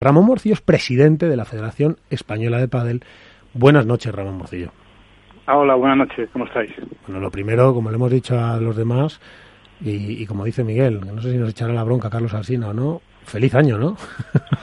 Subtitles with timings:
[0.00, 3.02] Ramón Morcillo es presidente de la Federación Española de Padel.
[3.52, 4.70] Buenas noches, Ramón Morcillo.
[5.44, 6.70] Ah, hola, buenas noches, ¿cómo estáis?
[7.04, 9.20] Bueno, lo primero, como le hemos dicho a los demás,
[9.80, 13.00] y, como dice Miguel, no sé si nos echará la bronca Carlos Alsina o no,
[13.24, 13.96] feliz año, ¿no?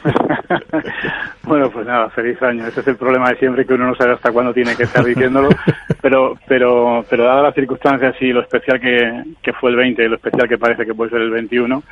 [1.43, 2.65] bueno, pues nada, feliz año.
[2.67, 5.03] Ese es el problema de siempre, que uno no sabe hasta cuándo tiene que estar
[5.03, 5.49] diciéndolo,
[6.01, 10.07] pero pero pero dadas las circunstancias y lo especial que, que fue el 20 y
[10.07, 11.83] lo especial que parece que puede ser el 21,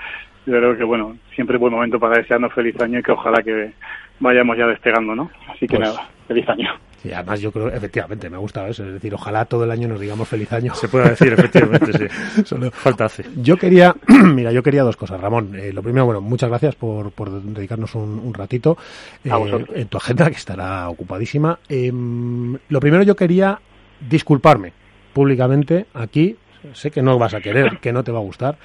[0.46, 3.42] yo creo que, bueno, siempre es buen momento para desearnos feliz año y que ojalá
[3.42, 3.74] que
[4.20, 5.32] vayamos ya despegando, ¿no?
[5.48, 6.70] Así que pues nada, feliz año.
[7.04, 9.90] Y además yo creo, efectivamente, me ha gustado eso, es decir, ojalá todo el año
[9.90, 10.74] nos digamos feliz año.
[10.74, 12.44] Se puede decir, efectivamente, sí.
[12.46, 13.26] Solo falta hace.
[13.36, 15.54] Yo quería, mira, yo quería dos cosas, Ramón.
[15.56, 18.78] Eh, lo primero, bueno, muchas gracias por, por dedicarnos un, ratito
[19.26, 19.32] eh,
[19.76, 21.60] en tu agenda, que estará ocupadísima.
[21.68, 23.60] Em, lo primero, yo quería
[24.00, 24.72] disculparme
[25.12, 26.38] públicamente aquí.
[26.72, 28.58] Sé que no vas a querer, que no te va a gustar,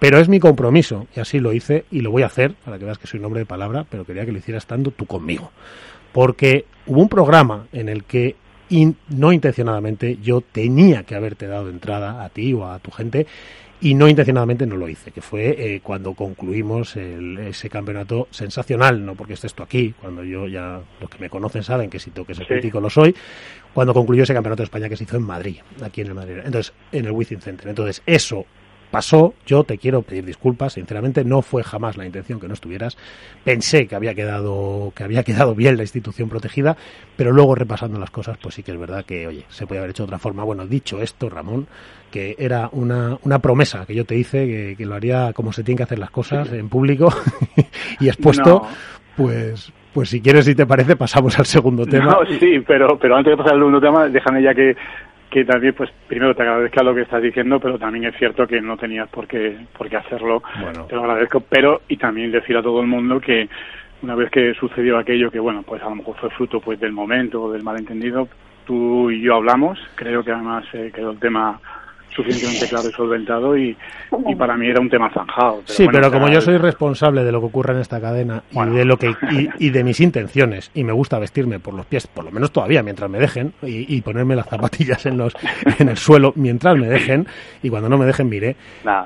[0.00, 2.86] pero es mi compromiso, y así lo hice, y lo voy a hacer, para que
[2.86, 5.52] veas que soy un hombre de palabra, pero quería que lo hiciera estando tú conmigo.
[6.10, 8.34] Porque hubo un programa en el que,
[9.10, 13.26] no intencionadamente, yo tenía que haberte dado entrada a ti o a tu gente,
[13.82, 19.14] y no intencionadamente no lo hice, que fue eh, cuando concluimos ese campeonato sensacional, no
[19.14, 22.26] porque estés tú aquí, cuando yo ya, los que me conocen saben que si tengo
[22.26, 23.14] que ser crítico lo soy,
[23.74, 26.38] cuando concluyó ese campeonato de España que se hizo en Madrid, aquí en el Madrid,
[26.44, 27.68] entonces, en el Wizzing Center.
[27.68, 28.46] Entonces, eso
[28.90, 32.96] pasó, yo te quiero pedir disculpas, sinceramente no fue jamás la intención que no estuvieras.
[33.44, 36.76] Pensé que había quedado que había quedado bien la institución protegida,
[37.16, 39.90] pero luego repasando las cosas, pues sí que es verdad que, oye, se puede haber
[39.90, 40.44] hecho de otra forma.
[40.44, 41.66] Bueno, dicho esto, Ramón,
[42.10, 45.78] que era una, una promesa que yo te hice que, lo haría como se tienen
[45.78, 47.12] que hacer las cosas en público
[48.00, 48.62] y expuesto,
[49.16, 52.16] pues pues si quieres, si te parece, pasamos al segundo tema.
[52.38, 54.76] sí, pero, pero antes de pasar al segundo tema, déjame ya que
[55.30, 58.60] que también, pues primero te agradezco lo que estás diciendo, pero también es cierto que
[58.60, 60.42] no tenías por qué, por qué hacerlo.
[60.88, 63.48] Te lo agradezco, pero y también decir a todo el mundo que
[64.02, 66.92] una vez que sucedió aquello, que bueno, pues a lo mejor fue fruto pues del
[66.92, 68.28] momento o del malentendido,
[68.66, 71.60] tú y yo hablamos, creo que además eh, quedó el tema
[72.22, 73.76] suficientemente claro y solventado y,
[74.28, 75.62] y para mí era un tema zanjado.
[75.64, 78.84] sí, pero como yo soy responsable de lo que ocurre en esta cadena y de
[78.84, 79.14] lo que
[79.58, 82.82] y, de mis intenciones y me gusta vestirme por los pies, por lo menos todavía
[82.82, 85.34] mientras me dejen y, ponerme las zapatillas en los
[85.78, 87.26] en el suelo mientras me dejen
[87.62, 88.56] y cuando no me dejen mire,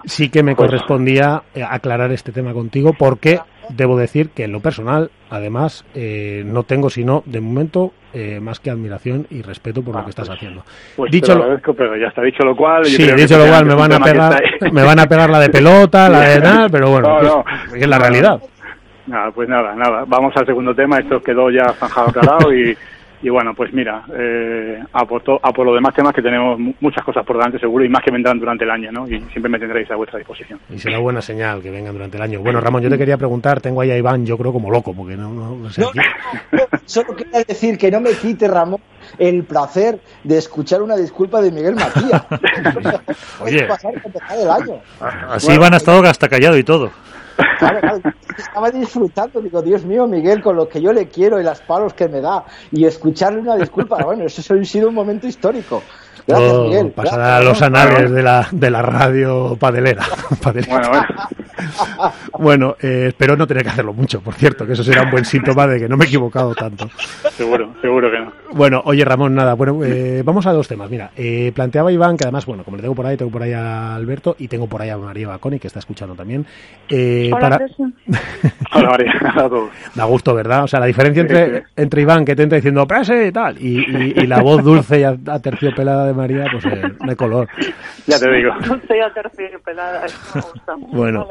[0.05, 4.53] sí que me pues correspondía eh, aclarar este tema contigo porque debo decir que en
[4.53, 9.83] lo personal, además, eh, no tengo sino, de momento, eh, más que admiración y respeto
[9.83, 10.63] por lo ah, que estás pues, haciendo.
[10.97, 12.85] Pues dicho lo pero ya está dicho lo cual.
[12.85, 14.43] Sí, dicho lo cual, me van, a pegar,
[14.73, 17.45] me van a pegar la de pelota, la de nada, pero bueno,
[17.75, 18.41] es la realidad.
[19.07, 20.05] Nada, pues nada, nada.
[20.07, 20.99] Vamos al segundo tema.
[20.99, 22.77] Esto quedó ya zanjado, aclarado y
[23.25, 27.25] y bueno, pues mira, eh, a, por por los demás temas que tenemos muchas cosas
[27.25, 29.09] por delante seguro y más que vendrán durante el año, ¿no?
[29.09, 30.61] Y siempre me tendréis a vuestra disposición.
[30.69, 32.41] Y será buena señal que vengan durante el año.
[32.41, 35.17] Bueno, Ramón, yo te quería preguntar, tengo ahí a Iván, yo creo como loco, porque
[35.17, 35.83] no, no, sé.
[36.85, 38.81] solo quería decir que no me quite, Ramón,
[39.19, 42.27] el placer de escuchar una disculpa de Miguel Matías.
[43.41, 43.67] Oye,
[45.31, 46.91] así Iván ha estado hasta callado y todo.
[48.37, 51.95] Estaba disfrutando, digo, Dios mío, Miguel, con lo que yo le quiero y las palos
[51.95, 55.83] que me da, y escucharle una disculpa, bueno, eso ha sido un momento histórico.
[56.27, 56.91] Gracias, Miguel.
[56.93, 60.05] Pasará a los anales de la, de la radio padelera.
[60.43, 61.07] Bueno, bueno.
[62.39, 65.25] Bueno eh, espero no tener que hacerlo mucho, por cierto, que eso será un buen
[65.25, 66.89] síntoma de que no me he equivocado tanto.
[67.31, 68.33] Seguro, seguro que no.
[68.53, 70.91] Bueno, oye Ramón, nada, bueno, eh, vamos a dos temas.
[70.91, 73.53] Mira, eh, planteaba Iván, que además, bueno, como le tengo por ahí, tengo por ahí
[73.53, 76.47] a Alberto y tengo por ahí a María Baconi, que está escuchando también.
[76.91, 77.59] Hola, para...
[78.75, 79.13] Hola, María.
[79.95, 80.65] Da gusto, ¿verdad?
[80.65, 84.21] O sea, la diferencia entre, entre Iván, que te entra diciendo prese y tal, y,
[84.21, 87.49] y, la voz dulce y aterciopelada de María, pues de color.
[88.07, 88.53] Ya te digo.
[88.67, 90.75] Dulce y aterciopelada, me gusta.
[90.79, 91.27] Bueno.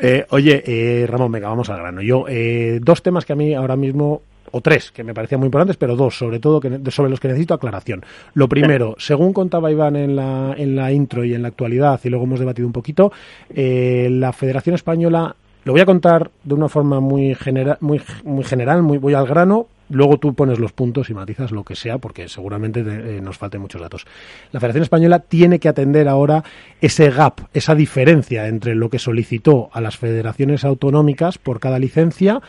[0.00, 2.00] Eh, oye, eh, Ramón, venga, vamos al grano.
[2.00, 5.46] Yo, eh, dos temas que a mí ahora mismo o tres que me parecían muy
[5.46, 8.02] importantes, pero dos, sobre todo, que, sobre los que necesito aclaración.
[8.34, 12.08] Lo primero, según contaba Iván en la, en la intro y en la actualidad, y
[12.08, 13.12] luego hemos debatido un poquito,
[13.54, 17.36] la Federación Española, lo voy a contar de una forma muy,
[17.80, 21.64] muy, muy general, muy, voy al grano, luego tú pones los puntos y matizas lo
[21.64, 24.06] que sea, porque seguramente eh, nos falten muchos datos.
[24.52, 26.42] La Federación Española tiene que atender ahora
[26.80, 32.40] ese gap, esa diferencia entre lo que solicitó a las federaciones autonómicas por cada licencia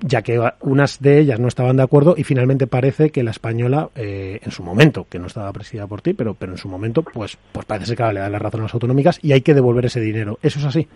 [0.00, 3.88] ya que unas de ellas no estaban de acuerdo y finalmente parece que la española,
[3.94, 7.02] eh, en su momento, que no estaba presidida por ti, pero, pero en su momento,
[7.02, 9.86] pues, pues parece que le da la razón a las autonómicas y hay que devolver
[9.86, 10.38] ese dinero.
[10.42, 10.86] ¿Eso es así?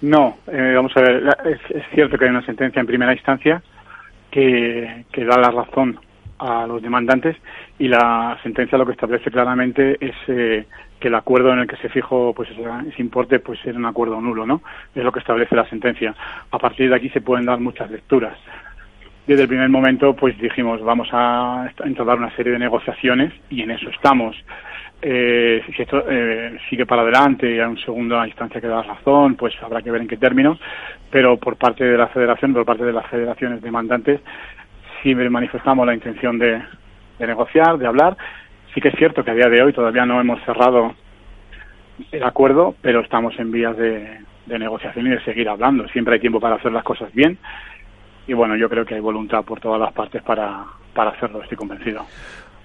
[0.00, 3.62] No, eh, vamos a ver, es, cierto que hay una sentencia en primera instancia
[4.32, 6.00] que, que da la razón
[6.38, 7.36] a los demandantes
[7.78, 10.66] y la sentencia lo que establece claramente es eh,
[10.98, 14.20] que el acuerdo en el que se fijó pues ese, importe pues era un acuerdo
[14.20, 14.62] nulo, ¿no?
[14.94, 16.14] Es lo que establece la sentencia.
[16.50, 18.36] A partir de aquí se pueden dar muchas lecturas.
[19.26, 23.70] Desde el primer momento pues dijimos vamos a entablar una serie de negociaciones y en
[23.70, 24.34] eso estamos.
[25.04, 29.34] Eh, si esto eh, sigue para adelante y a un segunda instancia que da razón,
[29.34, 30.60] pues habrá que ver en qué términos,
[31.10, 34.20] pero por parte de la federación, por parte de las federaciones demandantes,
[35.02, 36.62] sí manifestamos la intención de,
[37.18, 38.16] negociar, de hablar.
[38.72, 40.94] Sí que es cierto que a día de hoy todavía no hemos cerrado
[42.12, 45.88] el acuerdo, pero estamos en vías de, negociación y de seguir hablando.
[45.88, 47.38] Siempre hay tiempo para hacer las cosas bien
[48.28, 50.64] y bueno, yo creo que hay voluntad por todas las partes para,
[50.94, 52.06] para hacerlo, estoy convencido.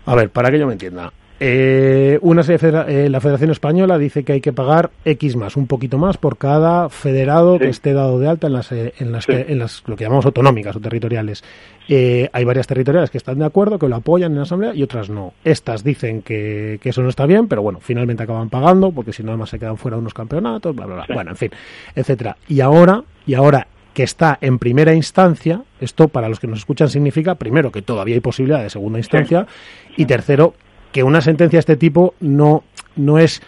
[0.05, 4.33] A ver, para que yo me entienda, eh, una eh, la Federación Española dice que
[4.33, 8.27] hay que pagar X más, un poquito más por cada federado que esté dado de
[8.27, 11.43] alta en las, eh, en las, en las lo que llamamos autonómicas o territoriales.
[11.89, 14.83] Eh, hay varias territoriales que están de acuerdo, que lo apoyan en la Asamblea y
[14.83, 15.33] otras no.
[15.43, 19.23] Estas dicen que, que eso no está bien, pero bueno, finalmente acaban pagando porque si
[19.23, 21.05] no además se quedan fuera unos campeonatos, bla, bla, bla.
[21.13, 21.51] Bueno, en fin,
[21.95, 22.37] etcétera.
[22.47, 23.67] Y ahora, y ahora
[23.97, 28.13] que está en primera instancia, esto para los que nos escuchan significa, primero, que todavía
[28.13, 29.47] hay posibilidad de segunda instancia,
[29.95, 30.53] y tercero,
[30.91, 32.63] que una sentencia de este tipo no,
[32.95, 33.41] no es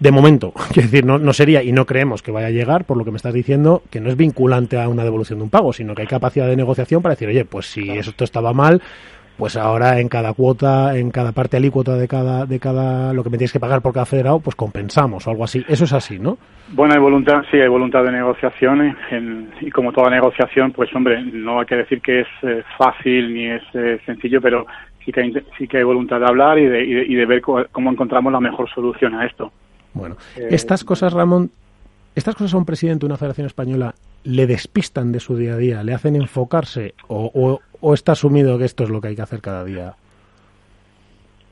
[0.00, 2.96] de momento, quiero decir, no, no sería y no creemos que vaya a llegar, por
[2.96, 5.72] lo que me estás diciendo, que no es vinculante a una devolución de un pago,
[5.72, 8.80] sino que hay capacidad de negociación para decir, oye, pues si esto estaba mal,
[9.40, 13.30] pues ahora en cada cuota, en cada parte alícuota de cada, de cada, lo que
[13.30, 15.64] me tienes que pagar por cada federado, pues compensamos o algo así.
[15.66, 16.36] Eso es así, ¿no?
[16.72, 18.94] Bueno, hay voluntad, sí, hay voluntad de negociación
[19.62, 23.46] y como toda negociación, pues hombre, no hay que decir que es eh, fácil ni
[23.46, 24.66] es eh, sencillo, pero
[25.04, 27.90] sí que, hay, sí que hay voluntad de hablar y de, y de, ver cómo,
[27.90, 29.52] encontramos la mejor solución a esto.
[29.94, 31.50] Bueno, eh, estas cosas, Ramón,
[32.14, 33.94] estas cosas a un presidente de una federación española
[34.24, 38.64] le despistan de su día a día, le hacen enfocarse o, o, está asumido que
[38.64, 39.94] esto es lo que hay que hacer cada día.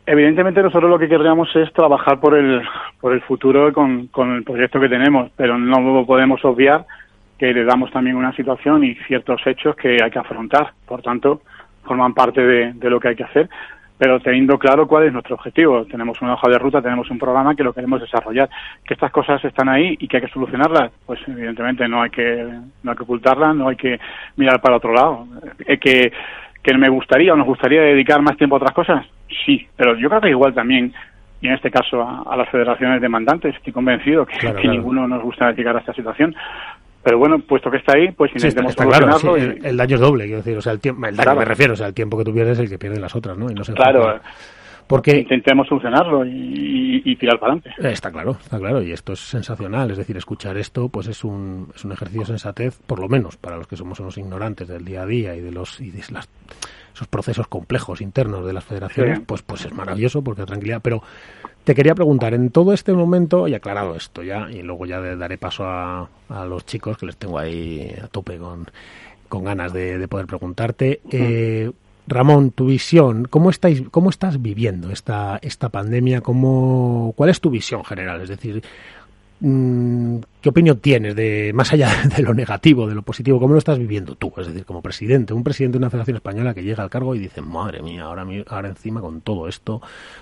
[0.05, 2.63] Evidentemente nosotros lo que querríamos es trabajar por el,
[3.01, 6.87] por el futuro con, con el proyecto que tenemos, pero no podemos obviar
[7.39, 10.73] que le damos también una situación y ciertos hechos que hay que afrontar.
[10.87, 11.43] Por tanto,
[11.89, 13.49] forman parte de, lo que hay que hacer,
[13.99, 15.85] pero teniendo claro cuál es nuestro objetivo.
[15.87, 18.49] Tenemos una hoja de ruta, tenemos un programa que lo queremos desarrollar.
[18.85, 22.49] Que estas cosas están ahí y que hay que solucionarlas, pues evidentemente no hay que,
[22.83, 23.99] no hay que ocultarlas, no hay que
[24.37, 25.27] mirar para otro lado.
[25.67, 26.13] Eh, que,
[26.63, 29.07] que me gustaría o nos gustaría dedicar más tiempo a otras cosas,
[29.45, 30.93] sí, pero yo creo que igual también
[31.41, 33.55] y en este caso a, las federaciones demandantes.
[33.55, 36.35] Estoy convencido que, que ninguno nos gusta dedicar a esta situación.
[37.03, 39.37] Pero bueno, puesto que está ahí, pues intentemos solucionarlo.
[39.37, 41.77] el, daño es doble, quiero decir, o sea, el, tiempo, el daño me refiero, o
[41.77, 43.51] sea, el tiempo que tú pierdes es el que pierden las otras, ¿no?
[43.51, 44.21] Y no se claro.
[44.89, 47.71] Porque intentemos solucionarlo y, tirar para adelante.
[47.79, 51.25] Eh, está claro, está claro, y esto es sensacional, es decir, escuchar esto, pues es
[51.25, 54.67] un, es un ejercicio de sensatez, por lo menos para los que somos unos ignorantes
[54.67, 56.29] del día a día y de los y de las,
[56.95, 61.03] esos procesos complejos internos de las federaciones, pues pues es maravilloso porque tranquilidad, pero
[61.69, 65.37] te quería preguntar, en todo este momento, y aclarado esto ya, y luego ya daré
[65.37, 66.09] paso a,
[66.49, 68.67] los chicos que les tengo ahí a tope con,
[69.29, 71.03] con ganas de, poder preguntarte.
[71.11, 71.71] Eh,
[72.07, 76.23] Ramón, tu visión, ¿cómo, estáis, ¿cómo estás viviendo esta, esta pandemia?
[76.23, 78.23] ¿Cómo, ¿Cuál es tu visión general?
[78.23, 78.65] Es decir,
[79.41, 83.39] ¿Qué opinión tienes de más allá de lo negativo, de lo positivo?
[83.39, 84.33] ¿Cómo lo estás viviendo tú?
[84.37, 87.21] Es decir, como presidente, un presidente de una federación española que llega al cargo y
[87.21, 89.81] dice, madre mía, ahora, ahora encima con todo esto,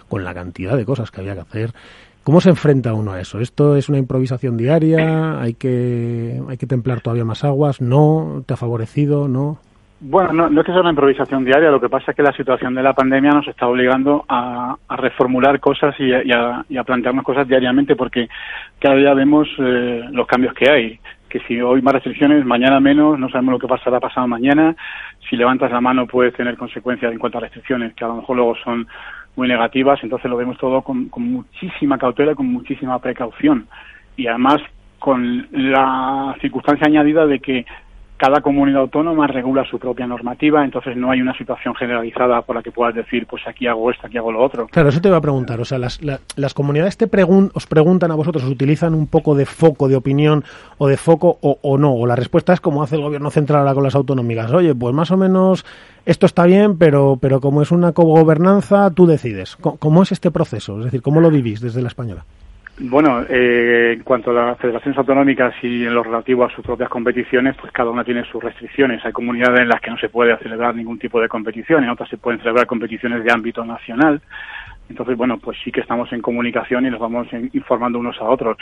[0.09, 1.73] con la cantidad de cosas que había que hacer,
[2.25, 3.41] ¿cómo se enfrenta uno a eso?
[3.41, 5.41] ¿Esto es una improvisación diaria?
[5.41, 7.81] ¿Hay que, hay que templar todavía más aguas?
[7.81, 8.43] ¿No?
[8.45, 9.29] ¿Te ha favorecido?
[9.29, 9.59] ¿No?
[9.99, 12.75] Bueno, no, es que sea una improvisación diaria, lo que pasa es que la situación
[12.75, 18.29] de la pandemia nos está obligando a, reformular cosas y a, plantearnos cosas diariamente porque
[18.79, 21.01] cada día vemos eh, los cambios que hay.
[21.31, 24.77] Que si hoy más restricciones, mañana menos, no sabemos lo que pasará pasado mañana.
[25.31, 28.37] Si levantas la mano puedes tener consecuencias en cuanto a restricciones que a lo mejor
[28.37, 28.87] luego son
[29.35, 33.67] muy negativas, entonces lo vemos todo con, con muchísima cautela, con muchísima precaución.
[34.17, 34.61] Y además
[34.99, 37.67] con la circunstancia añadida de que
[38.17, 42.63] cada comunidad autónoma regula su propia normativa, entonces no hay una situación generalizada por la
[42.63, 44.67] que puedas decir, pues aquí hago esto, aquí hago lo otro.
[44.69, 45.61] Claro, eso te iba a preguntar.
[45.61, 47.07] O sea, las, las comunidades te
[47.55, 50.45] os preguntan a vosotros, ¿os utilizan un poco de foco de opinión
[50.79, 51.95] o de foco o, no?
[51.95, 54.53] O la respuesta es como hace el gobierno central ahora con las autonómicas.
[54.53, 55.65] Oye, pues más o menos
[56.05, 59.57] esto está bien, pero, pero como es una cogobernanza, tú decides.
[59.57, 60.79] ¿Cómo, ¿Cómo es este proceso?
[60.79, 62.25] Es decir, ¿cómo lo vivís desde la española?
[62.79, 66.91] Bueno, eh, en cuanto a las federaciones autonómicas y en lo relativo a sus propias
[66.91, 69.03] competiciones, pues cada una tiene sus restricciones.
[69.03, 72.11] Hay comunidades en las que no se puede celebrar ningún tipo de competición, en otras
[72.11, 74.21] se pueden celebrar competiciones de ámbito nacional.
[74.91, 78.59] Entonces, bueno, pues sí que estamos en comunicación y nos vamos informando unos a otros.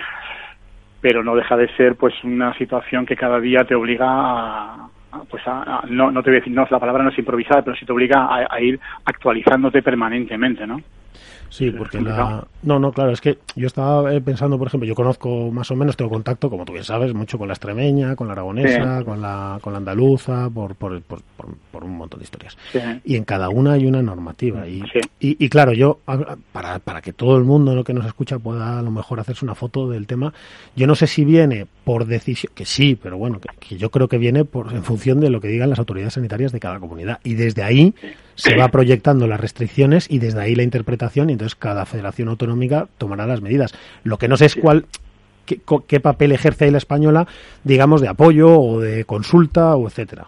[1.00, 4.88] Pero no deja de ser pues una situación que cada día te obliga a,
[5.28, 5.42] pues
[5.88, 7.92] no, no te voy a decir, no, la palabra no es improvisar, pero sí te
[7.92, 10.80] obliga a ir actualizándote permanentemente, ¿no?
[11.54, 12.44] Sí, porque la...
[12.64, 15.76] No, no, claro, es que yo estaba eh, pensando, por ejemplo, yo conozco más o
[15.76, 19.22] menos, tengo contacto, como tú bien sabes, mucho con la extremeña, con la aragonesa, con,
[19.22, 21.20] la, con la andaluza, por, por, por,
[21.70, 22.58] por un montón de historias.
[23.04, 24.66] Y en cada una hay una normativa.
[24.66, 24.82] Y,
[25.20, 26.00] y, claro, yo,
[26.50, 29.44] para, para que todo el mundo lo que nos escucha pueda a lo mejor hacerse
[29.44, 30.34] una foto del tema,
[30.74, 34.18] yo no sé si viene por decisión, que sí, pero bueno, que, yo creo que
[34.18, 37.20] viene por, en función de lo que digan las autoridades sanitarias de cada comunidad.
[37.22, 37.94] Y desde ahí
[38.34, 42.88] se va proyectando las restricciones y desde ahí la interpretación y entonces cada federación autonómica
[42.98, 43.74] tomará las medidas.
[44.02, 44.86] Lo que no sé es cuál
[45.44, 47.26] qué, papel ejerce ahí la española,
[47.62, 50.26] digamos, de apoyo o de consulta o etcétera.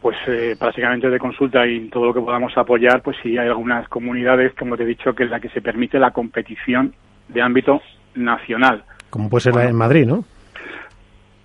[0.00, 3.88] Pues eh, básicamente de consulta y todo lo que podamos apoyar, pues sí hay algunas
[3.88, 6.92] comunidades, como te he dicho, que es la que se permite la competición
[7.28, 7.80] de ámbito
[8.16, 8.84] nacional.
[9.10, 10.24] Como puede ser la en Madrid, ¿no?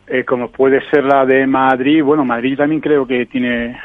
[0.09, 3.77] Eh, como puede ser la de Madrid, bueno, Madrid también creo que tiene,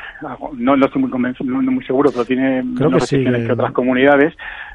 [0.53, 4.33] no, no estoy muy no, muy seguro, pero tiene menos restricciones que otras comunidades,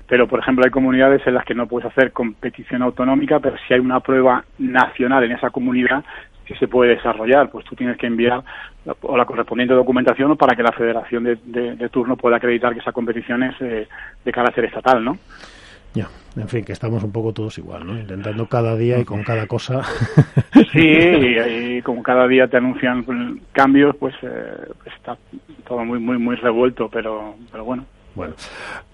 [0.07, 3.73] pero por ejemplo hay comunidades en las que no puedes hacer competición autonómica, pero si
[3.73, 6.03] hay una prueba nacional en esa comunidad
[6.45, 8.43] que se puede desarrollar, pues tú tienes que enviar
[8.83, 12.91] la, o la correspondiente documentación para que la federación de, turno pueda acreditar que esa
[12.91, 13.87] competición es eh,
[14.25, 15.17] de carácter estatal, ¿no?
[15.97, 17.97] Ya, en fin, que estamos un poco todos igual, ¿no?
[17.97, 19.81] Intentando cada día y con cada cosa.
[20.71, 23.03] Sí, y, como cada día te anuncian
[23.51, 25.17] cambios, pues, eh, pues, está
[25.67, 27.85] todo muy, muy, muy revuelto, pero, pero bueno.
[28.13, 28.33] Bueno,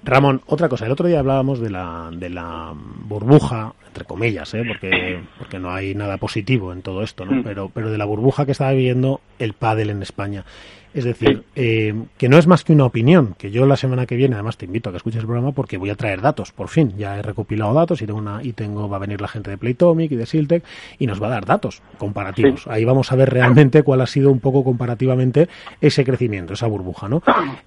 [0.03, 0.85] Ramón, otra cosa.
[0.85, 4.63] El otro día hablábamos de la, de la burbuja, entre comillas, ¿eh?
[4.67, 7.33] porque, porque no hay nada positivo en todo esto, ¿no?
[7.33, 7.43] Mm.
[7.43, 10.45] Pero, pero de la burbuja que estaba viviendo el pádel en España.
[10.93, 14.15] Es decir, eh, que no es más que una opinión, que yo la semana que
[14.15, 16.67] viene, además te invito a que escuches el programa porque voy a traer datos, por
[16.67, 19.49] fin, ya he recopilado datos y tengo una, y tengo, va a venir la gente
[19.49, 20.63] de Playtomic y de Siltec
[20.99, 22.67] y nos va a dar datos comparativos.
[22.67, 25.49] Ahí vamos a ver realmente cuál ha sido un poco comparativamente
[25.81, 27.23] ese crecimiento, esa burbuja, ¿no?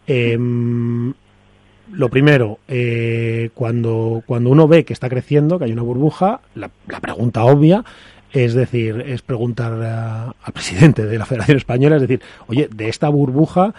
[0.06, 1.12] Em,
[1.92, 6.70] lo primero, eh, cuando, cuando uno ve que está creciendo, que hay una burbuja, la,
[6.88, 7.84] la pregunta obvia
[8.44, 13.08] es decir, es preguntar al presidente de la Federación Española, es decir, oye, de esta
[13.08, 13.72] burbuja,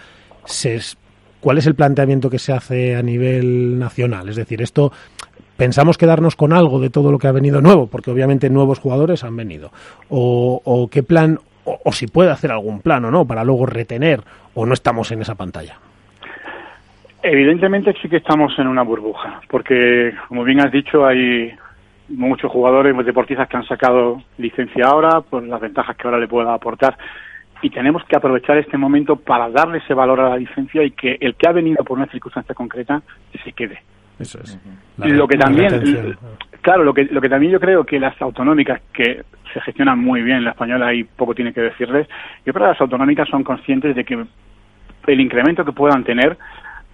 [1.40, 4.28] ¿cuál es el planteamiento que se hace a nivel nacional?
[4.28, 4.90] Es decir, esto
[5.56, 9.22] pensamos quedarnos con algo de todo lo que ha venido nuevo, porque obviamente nuevos jugadores
[9.22, 9.70] han venido.
[10.08, 14.22] O, qué plan, o, si puede hacer algún plan o no, para luego retener,
[14.54, 15.76] o no estamos en esa pantalla.
[17.22, 21.52] Evidentemente sí que estamos en una burbuja, porque como bien has dicho, hay,
[22.08, 26.54] muchos jugadores, deportistas que han sacado licencia ahora, por las ventajas que ahora le pueda
[26.54, 26.96] aportar.
[27.60, 31.16] Y tenemos que aprovechar este momento para darle ese valor a la licencia y que
[31.20, 33.02] el que ha venido por una circunstancia concreta
[33.44, 33.82] se quede.
[34.18, 34.58] Eso es.
[34.96, 36.16] lo que también,
[36.60, 39.22] claro, lo que, lo que también yo creo que las autonómicas, que
[39.52, 42.08] se gestionan muy bien, la española y poco tiene que decirles,
[42.44, 44.26] yo creo que las autonómicas son conscientes de que
[45.06, 46.36] el incremento que puedan tener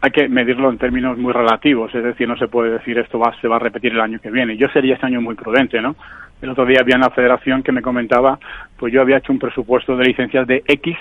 [0.05, 3.35] hay que medirlo en términos muy relativos, es decir, no se puede decir esto va,
[3.41, 4.55] se va a repetir el año que viene.
[4.55, 5.97] Yo sería este año muy prudente, ¿no?
[6.43, 8.39] El otro día había una federación que me comentaba,
[8.77, 10.95] pues yo había hecho un presupuesto de licencias de X,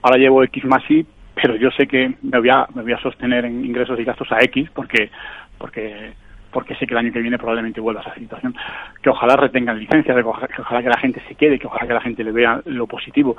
[0.00, 3.00] ahora llevo X más Y, pero yo sé que me voy a, me voy a
[3.00, 5.10] sostener en ingresos y gastos a X porque,
[5.58, 6.12] porque,
[6.50, 8.54] porque sé que el año que viene probablemente vuelva a esa situación.
[9.02, 12.00] Que ojalá retengan licencias, que ojalá, que la gente se quede, que ojalá que la
[12.00, 13.36] gente le vea lo positivo,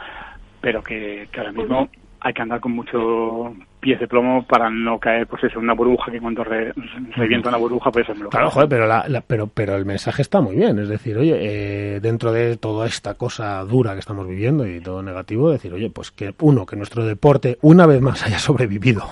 [0.61, 1.89] pero que, que ahora mismo
[2.21, 6.11] hay que andar con mucho pies de plomo para no caer, pues eso, una burbuja
[6.11, 6.73] que cuando re,
[7.15, 10.55] revienta una burbuja, pues eso Claro, joder, pero, la, pero, pero el mensaje está muy
[10.55, 10.77] bien.
[10.79, 15.01] Es decir, oye, eh, dentro de toda esta cosa dura que estamos viviendo y todo
[15.01, 19.03] negativo, decir, oye, pues que uno, que nuestro deporte una vez más haya sobrevivido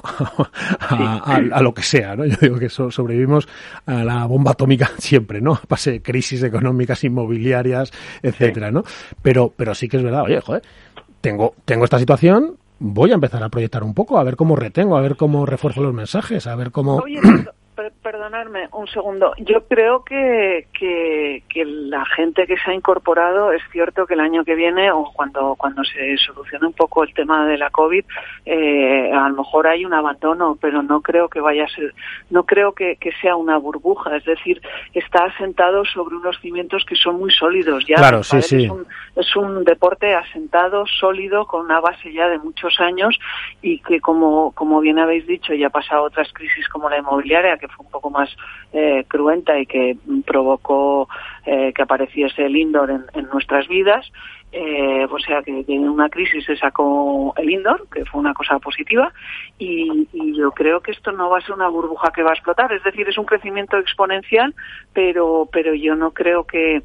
[0.79, 2.25] a, lo que sea, ¿no?
[2.25, 3.47] Yo digo que sobrevivimos
[3.85, 5.59] a la bomba atómica siempre, ¿no?
[5.67, 8.83] Pase crisis económicas, inmobiliarias, etcétera, ¿no?
[9.21, 10.61] Pero, pero sí que es verdad, oye, joder,
[11.21, 14.97] tengo, tengo esta situación, voy a empezar a proyectar un poco, a ver cómo retengo,
[14.97, 17.03] a ver cómo refuerzo los mensajes, a ver cómo
[18.27, 19.33] perdonadme un segundo.
[19.37, 24.43] Yo creo que, que, la gente que se ha incorporado, es cierto que el año
[24.43, 28.03] que viene o cuando, cuando se solucione un poco el tema de la COVID,
[28.45, 31.93] eh, a lo mejor hay un abandono, pero no creo que vaya a ser,
[32.29, 34.17] no creo que, sea una burbuja.
[34.17, 34.61] Es decir,
[34.93, 37.85] está asentado sobre unos cimientos que son muy sólidos.
[37.87, 38.65] Ya claro, sí, sí.
[38.65, 43.17] Es, un, es un deporte asentado, sólido, con una base ya de muchos años
[43.61, 47.57] y que, como, como bien habéis dicho, ya ha pasado otras crisis como la inmobiliaria,
[47.57, 48.29] que fue un poco más más
[48.73, 49.95] eh, cruenta y que
[50.25, 51.07] provocó
[51.45, 54.11] eh, que apareciese el indoor en, nuestras vidas.
[54.51, 58.59] Eh, o sea que en una crisis se sacó el indoor, que fue una cosa
[58.59, 59.11] positiva,
[59.59, 60.07] y,
[60.37, 62.71] yo creo que esto no va a ser una burbuja que va a explotar.
[62.71, 64.53] Es decir, es un crecimiento exponencial,
[64.93, 66.81] pero, pero yo no creo que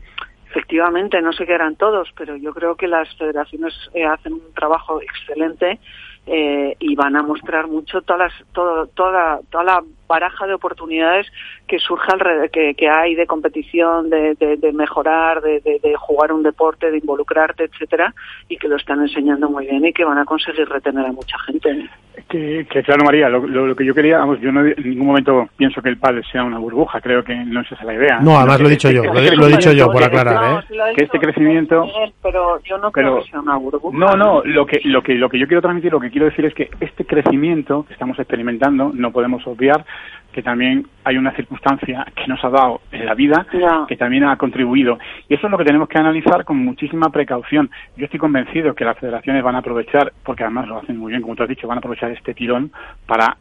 [0.49, 3.75] efectivamente no sé qué harán todos, pero yo creo que las federaciones
[4.09, 5.79] hacen un trabajo excelente
[6.25, 11.27] eh, y van a mostrar mucho todas las, todo, toda, toda la baraja de oportunidades
[11.67, 16.43] que surge alrededor, que, que hay de competición, de, de, mejorar, de, de, jugar un
[16.43, 18.15] deporte, de involucrarte, etcétera,
[18.47, 21.39] y que lo están enseñando muy bien y que van a conseguir retener a mucha
[21.47, 21.89] gente.
[22.29, 25.81] Que, claro, María, lo, lo, que yo quería, vamos, yo no, en ningún momento pienso
[25.81, 28.21] que el padre sea una burbuja, creo que no es esa la idea.
[28.21, 30.95] No, además lo he dicho yo, lo, he dicho yo por aclarar, ¿eh?
[30.95, 31.87] que este crecimiento...
[32.23, 33.97] pero yo no creo que sea una burbuja.
[33.97, 36.45] No, no, lo que, lo, que, lo que yo quiero transmitir, lo que quiero decir
[36.45, 39.85] es que este crecimiento que estamos experimentando, no podemos obviar
[40.33, 43.47] que también hay una circunstancia que nos ha dado en la vida
[43.87, 44.99] que también ha contribuido.
[45.29, 47.71] Y eso es lo que tenemos que analizar con muchísima precaución.
[47.97, 51.23] Yo estoy convencido que las federaciones van a aprovechar, porque además lo hacen muy bien,
[51.23, 52.73] como tú has dicho, van a aprovechar este tirón
[53.07, 53.37] para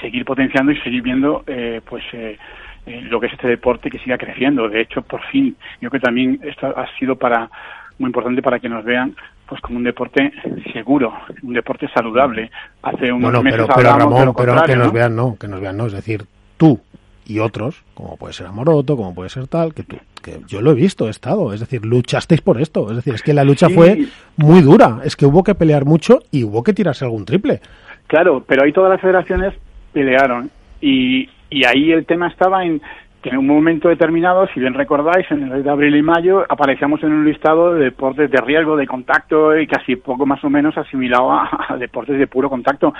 [0.00, 2.38] seguir potenciando y seguir viendo eh, pues eh,
[2.86, 4.68] eh, lo que es este deporte que siga creciendo.
[4.68, 7.50] De hecho, por fin, yo creo que también esto ha sido para
[7.98, 9.14] muy importante para que nos vean
[9.52, 10.32] pues como un deporte
[10.72, 12.50] seguro, un deporte saludable.
[12.82, 15.88] Hace unos bueno, meses pero, Ramón, pero que nos vean no, que nos vean no,
[15.88, 16.24] es decir,
[16.56, 16.80] tú
[17.26, 20.70] y otros, como puede ser Amoroto, como puede ser tal, que tú, que yo lo
[20.70, 23.68] he visto, he estado, es decir, luchasteis por esto, es decir, es que la lucha
[23.68, 24.06] fue
[24.38, 27.60] muy dura, es que hubo que pelear mucho y hubo que tirarse algún triple.
[28.06, 29.52] Claro, pero ahí todas las federaciones
[29.92, 30.50] pelearon.
[30.80, 32.80] Y, y ahí el tema estaba en
[33.22, 36.44] que en un momento determinado, si bien recordáis, en el mes de abril y mayo
[36.48, 40.50] aparecíamos en un listado de deportes de riesgo, de contacto y casi poco más o
[40.50, 42.92] menos asimilado a, deportes de puro contacto.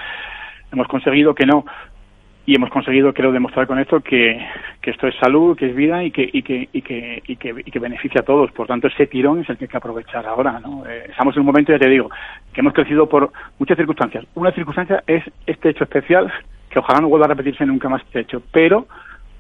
[0.72, 1.64] Hemos conseguido que no
[2.46, 4.40] y hemos conseguido quiero demostrar con esto que,
[4.80, 7.54] que esto es salud, que es vida y que, y que, y que, y que,
[7.64, 8.50] y que beneficia a todos.
[8.52, 10.60] Por tanto, ese tirón es el que hay que aprovechar ahora.
[10.60, 10.84] ¿no?
[10.86, 12.10] Eh, estamos en un momento, ya te digo,
[12.52, 14.24] que hemos crecido por muchas circunstancias.
[14.34, 16.32] Una circunstancia es este hecho especial,
[16.70, 18.86] que ojalá no vuelva a repetirse nunca más este hecho, pero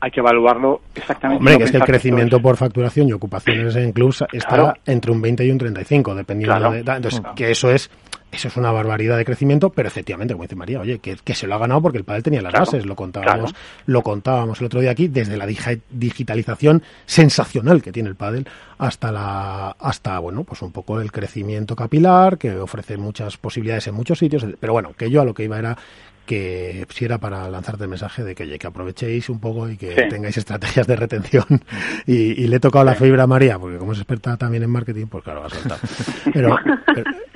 [0.02, 1.38] hay que evaluarlo exactamente.
[1.38, 5.22] Hombre, que es que el crecimiento por facturación y ocupaciones en clubs está entre un
[5.22, 6.80] 20 y un 35, dependiendo de...
[6.80, 7.88] Entonces, que eso es
[8.32, 11.54] eso es una barbaridad de crecimiento, pero efectivamente, como dice María, oye, que, se lo
[11.54, 14.90] ha ganado porque el padre tenía las bases, lo contábamos, lo contábamos el otro día
[14.90, 18.48] aquí, desde la digitalización sensacional que tiene el pádel
[18.82, 23.94] hasta la, hasta, bueno, pues un poco el crecimiento capilar, que ofrece muchas posibilidades en
[23.94, 25.78] muchos sitios, pero bueno, que yo a lo que iba era
[26.26, 30.06] que si era para lanzarte el mensaje de que, que aprovechéis un poco y que
[30.08, 31.44] tengáis estrategias de retención.
[32.06, 35.06] Y, le he tocado la fibra a María porque como es experta también en marketing
[35.06, 35.78] pues claro va a saltar
[36.32, 36.56] pero,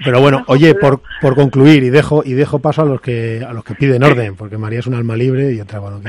[0.05, 3.53] pero, bueno oye por, por concluir y dejo y dejo paso a los que a
[3.53, 6.01] los que piden orden porque María es un alma libre y otra bueno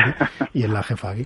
[0.54, 1.26] y es la jefa aquí.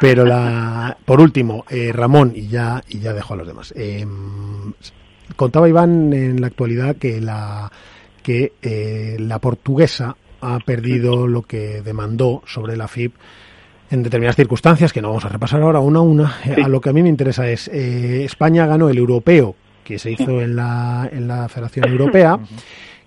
[0.00, 4.72] Pero la por último eh, Ramón y ya y ya dejo a los demás em,
[5.36, 7.70] contaba Iván en la actualidad que la
[8.22, 13.14] que eh, la portuguesa ha perdido lo que demandó sobre la FIP
[13.90, 16.36] en determinadas circunstancias, que no vamos a repasar ahora una a una.
[16.62, 19.54] A lo que a mí me interesa es, eh, España ganó el europeo
[19.84, 22.38] que se hizo en la, en la Federación Europea,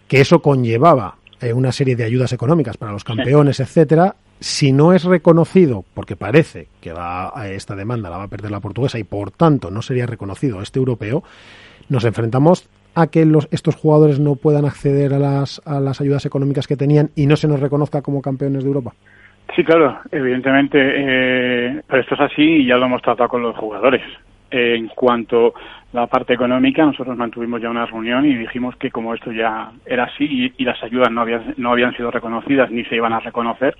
[0.08, 4.16] que eso conllevaba eh, una serie de ayudas económicas para los campeones, etcétera.
[4.40, 8.52] Si no es reconocido, porque parece que va a esta demanda la va a perder
[8.52, 11.24] la portuguesa y por tanto no sería reconocido este europeo,
[11.90, 16.26] nos enfrentamos a que los, estos jugadores no puedan acceder a las, a las ayudas
[16.26, 18.94] económicas que tenían y no se nos reconozca como campeones de Europa?
[19.56, 23.56] Sí, claro, evidentemente, eh, pero esto es así y ya lo hemos tratado con los
[23.56, 24.02] jugadores.
[24.50, 25.54] en cuanto
[25.94, 29.72] a la parte económica, nosotros mantuvimos ya una reunión y dijimos que como esto ya
[29.86, 33.20] era así y, las ayudas no habían, no habían sido reconocidas ni se iban a
[33.20, 33.76] reconocer,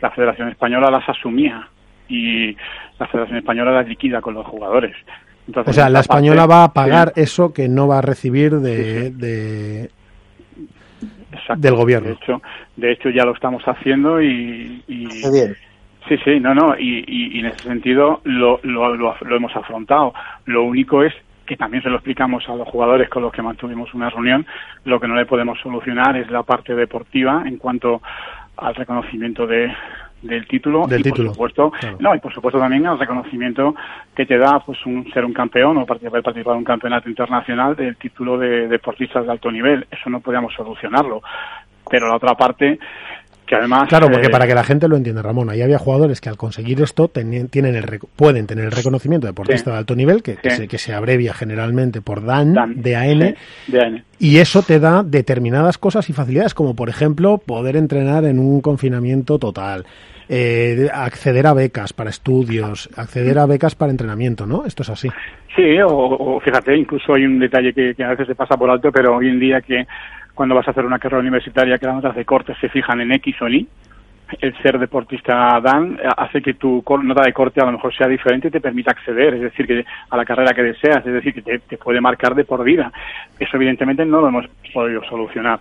[0.00, 1.68] la Federación Española las asumía
[2.08, 2.56] y
[2.98, 4.96] la Federación Española las liquida con los jugadores.
[5.54, 9.90] O sea, la española va a pagar eso que no va a recibir de,
[11.56, 12.08] del gobierno.
[12.08, 12.42] De hecho,
[12.76, 14.82] de hecho ya lo estamos haciendo y,
[16.08, 20.12] sí, sí, no, no, y, en ese sentido lo, lo, lo, hemos afrontado.
[20.46, 21.12] Lo único es
[21.46, 24.46] que también se lo explicamos a los jugadores con los que mantuvimos una reunión,
[24.84, 28.02] lo que no le podemos solucionar es la parte deportiva en cuanto
[28.60, 29.72] al reconocimiento de,
[30.22, 31.28] del título del y título.
[31.28, 33.74] por supuesto no y por supuesto también el reconocimiento
[34.14, 37.74] que te da pues un ser un campeón o participar, participar en un campeonato internacional
[37.74, 41.22] del título de deportistas de alto nivel eso no podíamos solucionarlo
[41.88, 42.78] pero la otra parte
[43.50, 46.28] que además claro porque para que la gente lo entienda Ramón ahí había jugadores que
[46.28, 50.36] al conseguir esto tienen el pueden tener el reconocimiento de deportista de alto nivel que,
[50.36, 53.34] que, se, que, se, abrevia generalmente por Dan, de AN,
[54.20, 58.60] y eso te da determinadas cosas y facilidades como por ejemplo poder entrenar en un
[58.60, 59.84] confinamiento total
[60.32, 64.64] eh, acceder a becas para estudios, acceder a becas para entrenamiento, ¿no?
[64.64, 65.08] Esto es así.
[65.56, 69.16] Sí, o, fíjate, incluso hay un detalle que, a veces se pasa por alto, pero
[69.16, 69.88] hoy en día que
[70.40, 73.12] cuando vas a hacer una carrera universitaria que las notas de corte se fijan en
[73.12, 73.68] X o en Y,
[74.40, 78.48] el ser deportista Dan hace que tu nota de corte a lo mejor sea diferente
[78.48, 81.42] y te permita acceder, es decir, que a la carrera que deseas, es decir, que
[81.42, 82.90] te, te puede marcar de por vida.
[83.38, 85.60] Eso evidentemente no lo hemos podido solucionar.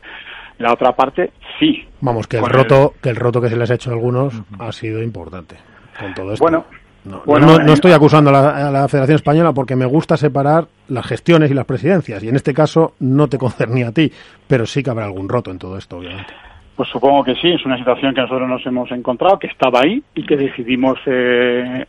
[0.60, 1.86] La otra parte, sí.
[2.00, 4.72] Vamos, que el roto, que el roto que se les ha hecho a algunos ha
[4.72, 5.58] sido importante
[6.00, 6.42] con todo esto.
[6.42, 6.64] Bueno,
[7.06, 11.54] no, no, estoy acusando a la, Federación Española porque me gusta separar las gestiones y
[11.54, 14.12] las presidencias, y en este caso no te concernía a ti,
[14.48, 16.34] pero sí que habrá algún roto en todo esto, obviamente.
[16.76, 20.02] Pues supongo que sí, es una situación que nosotros nos hemos encontrado, que estaba ahí
[20.16, 21.86] y que decidimos eh,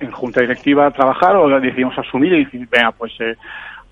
[0.00, 3.36] en junta directiva trabajar o decidimos asumir y decir, venga, pues eh,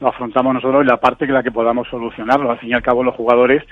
[0.02, 2.50] lo afrontamos nosotros y la parte que la que podamos solucionarlo.
[2.50, 3.62] Al fin y al cabo los jugadores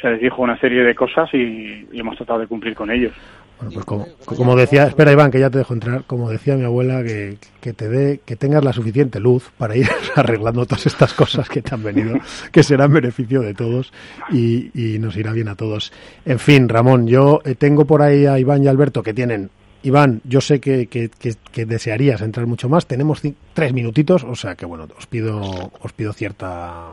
[0.00, 3.12] se les dijo una serie de cosas y, hemos tratado de cumplir con ellos.
[3.58, 6.64] Bueno, pues como, como, decía, espera Iván, que ya te dejo entrar, como decía mi
[6.64, 11.12] abuela, que, que, te dé, que tengas la suficiente luz para ir arreglando todas estas
[11.12, 12.18] cosas que te han venido,
[12.52, 13.92] que serán beneficio de todos
[14.30, 15.92] y, y nos irá bien a todos.
[16.24, 19.50] En fin, Ramón, yo eh, tengo por ahí a Iván y Alberto que tienen
[19.82, 22.86] Iván, yo sé que, que, que, desearías entrar mucho más.
[22.86, 23.22] Tenemos
[23.54, 25.40] tres minutitos, o sea que bueno, os pido,
[25.80, 26.92] os pido cierta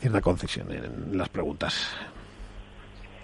[0.00, 1.88] cierta concesión en las preguntas.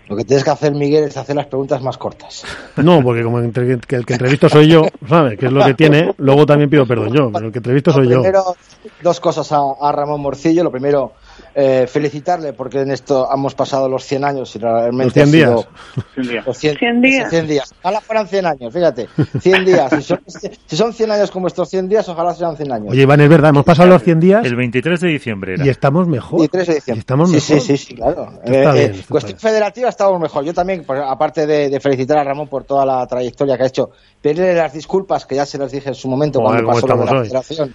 [0.09, 2.45] Lo que tienes que hacer, Miguel, es hacer las preguntas más cortas.
[2.77, 5.39] No, porque como el que entrevisto soy yo, ¿sabes?
[5.39, 6.15] Que es lo que tiene.
[6.19, 8.21] Luego también pido perdón yo, pero el que entrevisto soy yo.
[8.21, 8.57] Primero,
[9.03, 10.65] dos cosas a, a Ramón Morcillo.
[10.65, 11.13] Lo primero,
[11.55, 15.69] eh, felicitarle porque en esto hemos pasado los 100 años y realmente los 100 días.
[16.53, 17.31] 100, días.
[17.31, 17.75] 100 días.
[17.83, 19.09] Ojalá fueran 100 años, fíjate.
[19.41, 19.91] 100 días.
[19.91, 20.21] Si son,
[20.67, 22.89] si son 100 años como estos 100 días, ojalá sean 100 años.
[22.91, 24.45] Oye, Iván, es verdad, hemos pasado los 100 días.
[24.45, 25.67] El 23 de diciembre era.
[25.67, 26.41] Y estamos mejor.
[26.41, 26.99] 23 de diciembre.
[26.99, 27.43] Y estamos mejor.
[27.43, 28.33] Sí, sí, sí, claro.
[28.45, 30.45] Eh, eh, cuestión federativa estamos mejor.
[30.45, 33.91] Yo también, pues, aparte de, felicitar a Ramón por toda la trayectoria que ha hecho,
[34.21, 37.05] pedirle las disculpas que ya se las dije en su momento cuando pasó lo de
[37.05, 37.75] la federación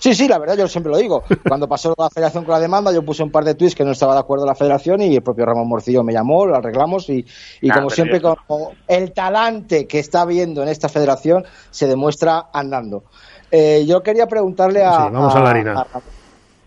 [0.00, 1.22] Sí, sí, la verdad, yo siempre lo digo.
[1.48, 3.92] Cuando pasó la federación con la demanda, yo puse un par de tweets que no
[3.92, 7.26] estaba de acuerdo la federación y el propio Ramón Morcillo me llamó, lo arreglamos y,
[7.60, 12.46] y ah, como siempre, como el talante que está viendo en esta federación se demuestra
[12.50, 13.04] andando.
[13.50, 14.92] Eh, yo quería preguntarle a.
[14.92, 15.86] Sí, vamos a, la harina.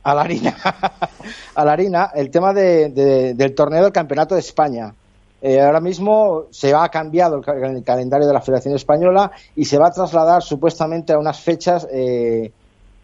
[0.03, 0.55] A, la harina.
[1.55, 4.93] a la harina, el tema de, del torneo del Campeonato de España.
[5.41, 9.87] Eh, ahora mismo se ha cambiado el, calendario de la Federación Española y se va
[9.87, 11.87] a trasladar supuestamente a unas fechas.
[11.91, 12.51] Eh,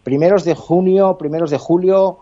[0.02, 2.18] primeros de junio, primeros de julio.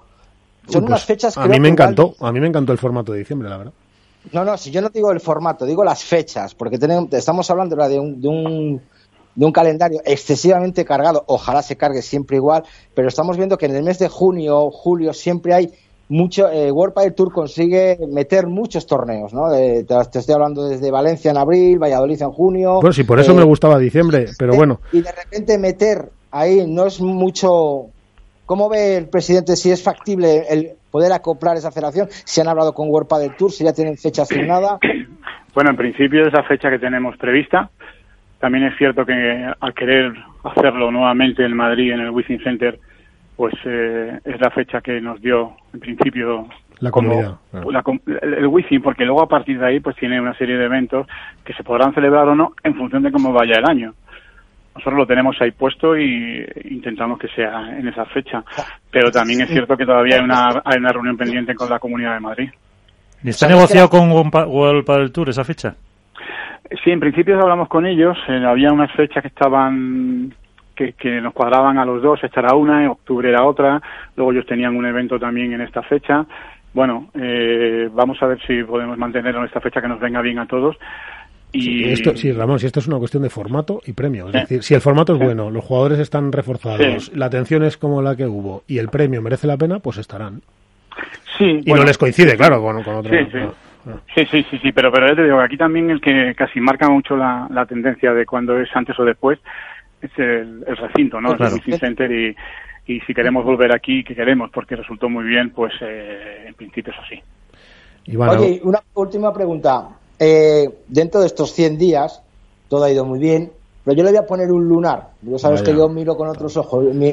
[0.68, 3.18] Son unas pues, fechas A mí me encantó, a mí me encantó el formato de
[3.20, 3.72] diciembre, la verdad.
[4.32, 7.76] No, no, si yo no digo el formato, digo las fechas, porque tenemos, estamos hablando
[7.76, 8.82] de un, de un,
[9.34, 12.64] de un calendario excesivamente cargado, ojalá se cargue siempre igual,
[12.94, 15.72] pero estamos viendo que en el mes de junio, julio, siempre hay
[16.08, 19.50] mucho, eh, World Padel Tour consigue meter muchos torneos, ¿no?
[19.50, 22.74] te, estoy hablando desde Valencia en abril, Valladolid en junio.
[22.80, 24.80] Bueno, sí, por eso me eh, gustaba diciembre, pero bueno.
[24.92, 27.86] Y de repente meter ahí no es mucho.
[28.46, 32.08] ¿Cómo ve el presidente si es factible el poder acoplar esa federación?
[32.10, 34.78] Si han hablado con World del Tour, si ya tienen fecha asignada.
[35.54, 37.68] Bueno, en principio es la fecha que tenemos prevista.
[38.38, 40.12] También es cierto que al querer
[40.44, 42.78] hacerlo nuevamente en Madrid, en el Wizzing Center,
[43.34, 46.46] pues eh, es la fecha que nos dio en principio
[46.80, 47.38] la comunidad
[48.22, 51.08] el, Wizzing, porque luego a partir de ahí pues tiene una serie de eventos
[51.44, 53.94] que se podrán celebrar o no en función de cómo vaya el año
[54.78, 58.42] nosotros lo tenemos ahí puesto y intentamos que sea en esa fecha.
[58.90, 62.14] Pero también es cierto que todavía hay una, hay una reunión pendiente con la Comunidad
[62.14, 62.50] de Madrid.
[63.22, 65.74] ¿Y está negociado con World Padel Tour esa fecha?
[66.84, 68.16] Sí, en principio hablamos con ellos.
[68.28, 70.34] Eh, había unas fechas que estaban
[70.76, 72.22] que, nos cuadraban a los dos.
[72.22, 73.82] Esta era una, en octubre era otra.
[74.16, 76.24] Luego ellos tenían un evento también en esta fecha.
[76.72, 80.38] Bueno, eh, vamos a ver si podemos mantenerlo en esta fecha que nos venga bien
[80.38, 80.76] a todos.
[81.52, 81.88] Y...
[81.90, 84.26] esto, sí, Ramón, si esto es una cuestión de formato y premio.
[84.26, 88.02] Es decir, si el formato es bueno, los jugadores están reforzados, la atención es como
[88.02, 90.42] la que hubo y el premio merece la pena, pues estarán.
[91.38, 93.10] Sí, y no les coincide, claro, con, con otro.
[93.10, 93.38] Sí, sí.
[94.14, 97.16] Sí, sí, sí, sí, pero, pero te digo, aquí también el que casi marca mucho
[97.16, 99.38] la, la tendencia de cuando es antes o después
[100.02, 101.32] es el, recinto, ¿no?
[101.32, 102.36] El Center y,
[102.86, 106.92] y si queremos volver aquí, que queremos, porque resultó muy bien, pues eh, en principio
[106.92, 107.22] es así.
[108.04, 109.88] Y Oye, una última pregunta.
[110.18, 112.22] Eh, dentro de estos 100 días,
[112.68, 113.52] todo ha ido muy bien,
[113.84, 115.10] pero yo le voy a poner un lunar.
[115.22, 117.12] Ya sabes que yo miro con otros ojos, mi,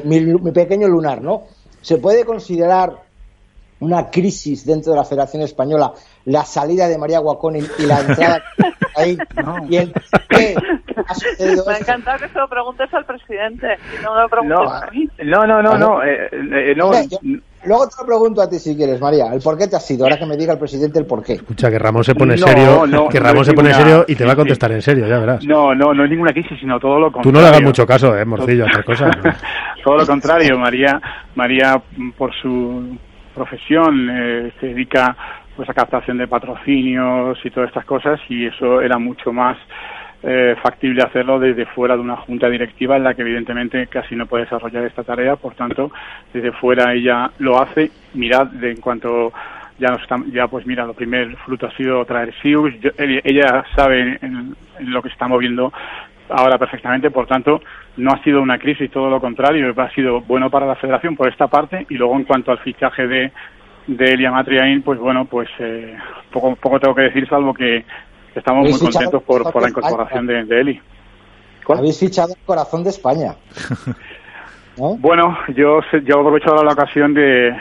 [0.52, 1.44] pequeño lunar, ¿no?
[1.80, 3.04] ¿Se puede considerar
[3.80, 5.92] una crisis dentro de la Federación Española,
[6.24, 8.42] la salida de María Guacón y la entrada
[8.96, 9.18] ahí,
[9.68, 9.92] y el
[10.28, 10.54] qué
[11.06, 11.64] ha sucedido.
[11.66, 13.66] Me ha encantado que se lo preguntes al presidente
[13.98, 15.08] y no me lo preguntes no, a mí.
[15.24, 16.90] No, no, no, no, eh, eh, no,
[17.66, 19.32] Luego te lo pregunto a ti si quieres, María.
[19.32, 20.04] ¿El por qué te has sido?
[20.04, 21.34] Ahora que me diga el presidente el por qué.
[21.34, 24.36] Escucha, que Ramón se pone serio, que Ramón se pone serio y te va a
[24.36, 25.44] contestar en serio, ya verás.
[25.44, 27.30] No, no, no es ninguna crisis, sino todo lo contrario.
[27.30, 29.16] Tú no le hagas mucho caso, eh, Morcillo, a otras cosas.
[29.84, 31.00] todo lo contrario, María,
[31.34, 31.82] María
[32.16, 32.96] por su
[33.34, 35.16] profesión eh, se dedica
[35.56, 39.56] pues a captación de patrocinios y todas estas cosas y eso era mucho más
[40.22, 44.26] eh, factible hacerlo desde fuera de una junta directiva en la que evidentemente casi no
[44.26, 45.90] puede desarrollar esta tarea, por tanto,
[46.32, 47.90] desde fuera ella lo hace.
[48.14, 49.32] Mirad, de, en cuanto
[49.78, 54.56] ya nos ya pues mira, lo primer fruto ha sido traer SIUS, ella sabe en,
[54.80, 55.72] lo que está moviendo
[56.30, 57.60] ahora perfectamente, por tanto,
[57.98, 61.28] no ha sido una crisis, todo lo contrario, ha sido bueno para la federación por
[61.28, 61.86] esta parte.
[61.88, 63.32] Y luego en cuanto al fichaje de
[63.86, 65.96] de Elia Matriain, pues bueno, pues eh,
[66.30, 67.84] poco, poco tengo que decir, salvo que
[68.38, 70.80] estamos muy contentos por, por la incorporación de, Eli.
[71.68, 73.34] Habéis fichado el corazón de España.
[74.78, 77.56] Bueno, yo, yo aprovecho ahora la ocasión de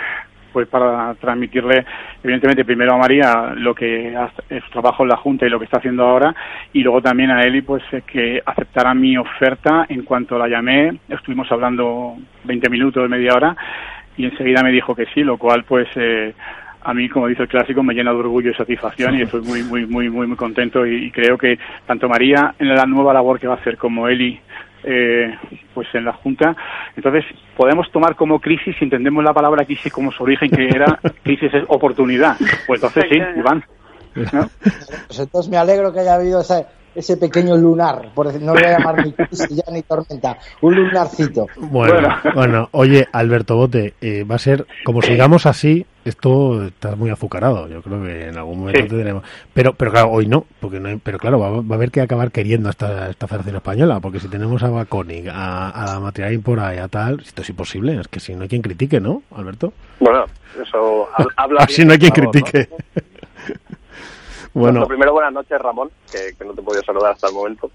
[0.52, 1.86] pues para transmitirle
[2.24, 4.14] evidentemente primero a María lo que
[4.50, 6.34] es su trabajo en la Junta y lo que está haciendo ahora
[6.72, 11.52] y luego también a Eli pues que aceptara mi oferta en cuanto la llamé estuvimos
[11.52, 13.58] hablando 20 minutos media hora
[14.16, 16.34] y enseguida me dijo que sí lo cual pues eh,
[16.86, 19.64] a mí, como dice el clásico, me llena de orgullo y satisfacción y estoy muy,
[19.64, 23.48] muy, muy, muy, muy contento y, creo que tanto María en la nueva labor que
[23.48, 24.40] va a hacer como Eli
[24.84, 25.34] eh,
[25.74, 26.56] pues en la Junta.
[26.96, 27.26] Entonces,
[27.58, 31.52] podemos tomar como crisis, si entendemos la palabra crisis como su origen, que era crisis
[31.56, 32.38] es oportunidad.
[32.68, 33.64] Pues entonces sí, Iván.
[34.14, 38.62] Pues entonces me alegro que haya habido esa, ese pequeño lunar, por decir, no lo
[38.62, 41.48] voy a llamar ni crisis ya ni tormenta, un lunarcito.
[41.58, 47.10] Bueno, bueno, oye, Alberto Bote, eh, va a ser, como sigamos así, esto está muy
[47.10, 50.98] azucarado, yo creo que en algún momento tendremos, pero pero claro, hoy no, porque no
[51.04, 54.30] pero claro, va, a haber que acabar queriendo a esta, esta Federación Española, porque si
[54.30, 58.20] tenemos a Baconic, a, a Material por ahí, a tal, esto es imposible, es que
[58.20, 59.74] si no hay quien critique, ¿no, Alberto?
[60.00, 60.26] Bueno,
[60.62, 61.64] eso habla...
[61.64, 62.70] Así no hay quien critique.
[64.56, 64.88] Bueno.
[64.88, 67.70] primero, buenas noches, Ramón, que, no te podía saludar hasta el momento.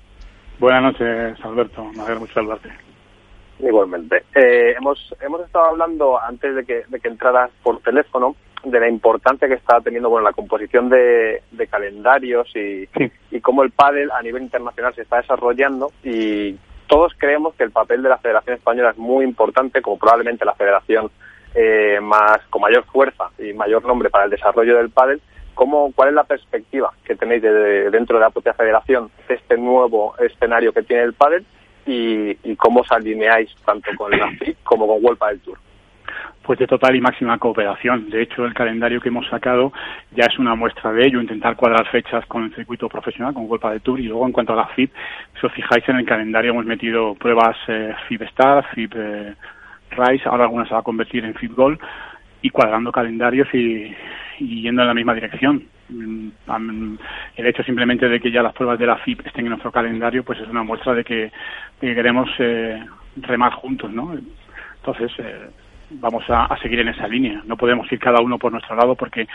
[0.59, 1.85] Buenas noches, Alberto.
[1.85, 2.71] Me alegra mucho saludarte.
[3.63, 4.25] Igualmente.
[4.35, 8.89] Eh, hemos, hemos estado hablando, antes de que, de que entraras por teléfono, de la
[8.89, 12.89] importancia que está teniendo bueno, la composición de, calendarios y,
[13.31, 15.93] y cómo el pádel a nivel internacional se está desarrollando.
[16.03, 20.45] Y todos creemos que el papel de la Federación Española es muy importante, como probablemente
[20.45, 21.11] la federación
[21.55, 25.21] eh, más con mayor fuerza y mayor nombre para el desarrollo del pádel,
[25.55, 29.59] ¿Cómo, ¿Cuál es la perspectiva que tenéis de, dentro de la propia federación de este
[29.59, 31.45] nuevo escenario que tiene el pádel
[31.87, 35.59] y, cómo os alineáis tanto con la FIC como con World del Tour?
[36.43, 38.11] Pues de total y máxima cooperación.
[38.11, 39.73] De hecho, el calendario que hemos sacado
[40.11, 43.71] ya es una muestra de ello, intentar cuadrar fechas con el circuito profesional, con World
[43.71, 44.93] del Tour, y luego en cuanto a la FIP,
[45.39, 49.35] si os fijáis en el calendario hemos metido pruebas eh, FIP Star, FIP eh,
[49.91, 51.79] Rise, ahora algunas se va a convertir en FIP Gold,
[52.43, 53.95] y cuadrando calendarios y,
[54.39, 55.65] y yendo en la misma dirección.
[55.91, 56.97] Mm,
[57.37, 60.25] el hecho simplemente de que ya las pruebas de la FIP estén en nuestro calendario,
[60.25, 61.33] pues es una muestra de que,
[61.81, 62.83] queremos eh,
[63.17, 64.15] remar juntos, ¿no?
[64.77, 65.49] Entonces, eh,
[65.91, 67.43] vamos a, seguir en esa línea.
[67.47, 69.27] No podemos ir cada uno por nuestro lado porque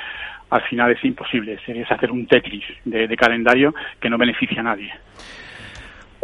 [0.49, 1.59] al final es imposible.
[1.65, 4.91] Es hacer un Tetris de, calendario que no beneficia a nadie.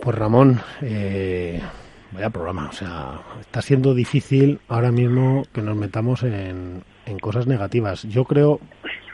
[0.02, 1.60] Pues Ramón, eh,
[2.12, 2.70] vaya programa.
[2.70, 8.04] O sea, está siendo difícil ahora mismo que nos metamos en, en cosas negativas.
[8.04, 8.60] Yo creo,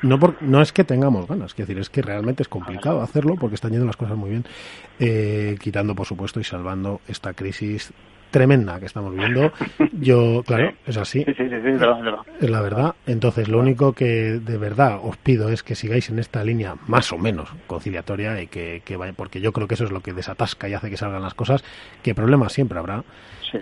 [0.02, 3.36] no, por, no es que tengamos ganas, es decir, es que realmente es complicado hacerlo
[3.36, 4.46] porque están yendo las cosas muy bien,
[5.00, 7.92] eh, quitando, por supuesto, y salvando esta crisis
[8.32, 9.52] tremenda que estamos viviendo.
[9.94, 11.26] Yo, claro, es así.
[11.28, 12.96] es la verdad.
[13.06, 17.12] Entonces, lo único que de verdad os pido es que sigáis en esta línea más
[17.14, 20.14] o menos conciliatoria y que, que vaya, porque yo creo que eso es lo que
[20.14, 21.64] desatasca y hace que salgan las cosas,
[22.04, 23.04] que problemas siempre habrá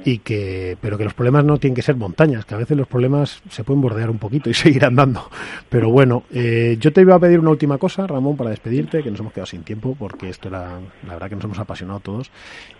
[0.03, 2.87] y que pero que los problemas no tienen que ser montañas, que a veces los
[2.87, 5.29] problemas se pueden bordear un poquito y seguir andando.
[5.69, 9.11] Pero bueno, eh, yo te iba a pedir una última cosa, Ramón, para despedirte, que
[9.11, 12.31] nos hemos quedado sin tiempo porque esto era la verdad que nos hemos apasionado todos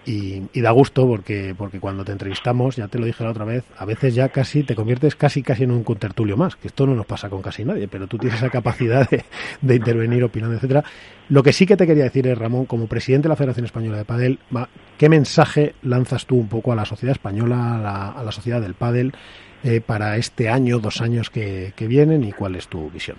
[0.05, 3.65] y, da gusto porque porque cuando te entrevistamos, ya te lo dije la otra vez,
[3.77, 6.95] a veces ya casi te conviertes casi casi en un contertulio más, que esto no
[6.95, 9.23] nos pasa con casi nadie, pero tú tienes esa capacidad de,
[9.61, 10.83] de intervenir opinando, etcétera.
[11.29, 13.97] Lo que sí que te quería decir es, Ramón, como presidente de la Federación Española
[13.97, 14.39] de Padel,
[14.97, 19.11] ¿qué mensaje lanzas tú un poco a la sociedad española, a la, sociedad del pádel,
[19.63, 23.17] eh, para este año, dos años que, vienen y cuál es tu visión?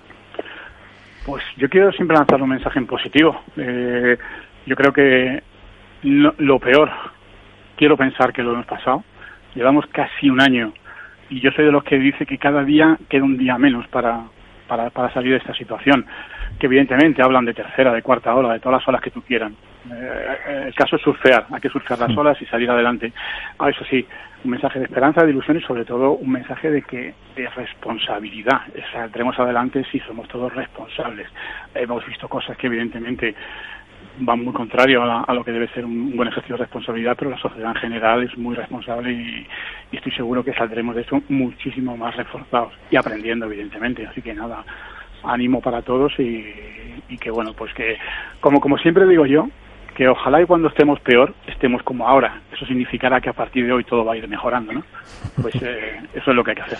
[1.24, 3.40] Pues yo quiero siempre lanzar un mensaje en positivo.
[3.56, 4.16] Eh,
[4.66, 5.42] yo creo que
[6.02, 6.88] lo, peor,
[7.76, 9.04] quiero pensar que lo hemos pasado.
[9.54, 10.72] Llevamos casi un año
[11.30, 14.24] y yo soy de los que dice que cada día queda un día menos para,
[14.66, 16.06] para, para salir de esta situación,
[16.58, 19.54] que evidentemente hablan de tercera, de cuarta ola, de todas las olas que tú quieran.
[19.90, 23.12] Eh, el caso es surfear, hay que surfear las olas y salir adelante.
[23.58, 24.06] Ah, eso sí,
[24.44, 28.62] un mensaje de esperanza, de ilusión y sobre todo un mensaje de que de responsabilidad.
[28.92, 31.28] Saldremos adelante si somos todos responsables.
[31.74, 33.34] Hemos visto cosas que evidentemente
[34.18, 37.38] van muy contrario a, lo que debe ser un, buen ejercicio de responsabilidad, pero la
[37.38, 39.46] sociedad en general es muy responsable y,
[39.92, 44.06] estoy seguro que saldremos de esto muchísimo más reforzados y aprendiendo, evidentemente.
[44.06, 44.64] Así que nada,
[45.24, 46.44] ánimo para todos y,
[47.18, 47.96] que bueno, pues que
[48.40, 49.48] como como siempre digo yo,
[49.96, 52.42] que ojalá y cuando estemos peor estemos como ahora.
[52.52, 54.84] Eso significará que a partir de hoy todo va a ir mejorando, ¿no?
[55.40, 56.78] Pues eh, eso es lo que hay que hacer.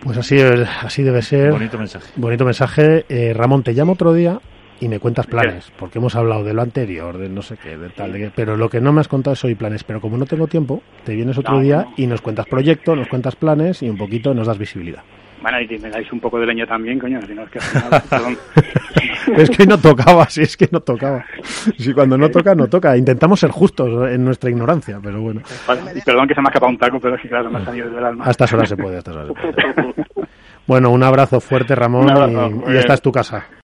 [0.00, 1.50] Pues así, así debe ser.
[1.50, 2.12] Bonito mensaje.
[2.16, 3.04] Bonito mensaje.
[3.08, 4.38] Eh, Ramón, te llamo otro día
[4.82, 7.88] y me cuentas planes, porque hemos hablado de lo anterior, de no sé qué, de
[7.90, 10.26] tal, de pero lo que no me has contado es hoy planes, pero como no
[10.26, 13.96] tengo tiempo, te vienes otro día y nos cuentas proyectos, nos cuentas planes y un
[13.96, 15.04] poquito nos das visibilidad.
[15.40, 17.58] Bueno, y me dais un poco de leña también, coño, si no es que
[19.42, 21.24] es que no tocaba, si es que no tocaba.
[21.78, 22.96] Si cuando no toca, no toca.
[22.96, 25.42] Intentamos ser justos en nuestra ignorancia, pero bueno.
[26.04, 27.88] perdón que se me ha escapado un taco, pero es que claro, me ha salido
[27.88, 28.24] del alma.
[28.26, 29.94] A estas horas se puede, a estas horas se puede.
[30.66, 32.06] Bueno, un abrazo fuerte, Ramón,
[32.68, 33.61] y, y esta es tu casa.